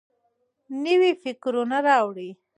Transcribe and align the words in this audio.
نوي 0.83 1.11
فکرونه 1.21 1.77
راوړئ. 1.85 2.29